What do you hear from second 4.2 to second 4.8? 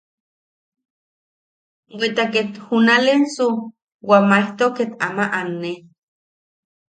maejto